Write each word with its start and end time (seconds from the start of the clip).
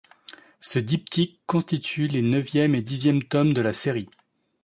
Ce 0.61 0.79
diptyque 0.79 1.39
constitue 1.45 2.07
les 2.07 2.23
neuvième 2.23 2.73
et 2.73 2.81
dixième 2.81 3.21
tomes 3.21 3.53
de 3.53 3.61
la 3.61 3.71
série. 3.71 4.09